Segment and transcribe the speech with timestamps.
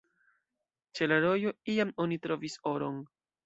[1.01, 3.03] Ĉe la rojo iam oni trovis oron.